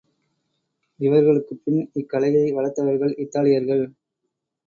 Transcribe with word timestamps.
இவர்களுக்குப் 0.99 1.61
பின் 1.63 1.91
இக்கலையை 1.93 2.45
வளர்த்தவர்கள் 2.51 3.13
இத்தாலியர்கள். 3.17 3.83